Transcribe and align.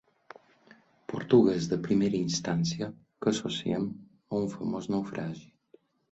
Portuguès 1.11 1.67
de 1.73 1.77
primera 1.87 2.17
instància 2.27 2.87
que 3.25 3.33
associem 3.33 3.85
a 3.91 4.39
un 4.39 4.49
famós 4.55 4.89
naufragi. 4.95 5.45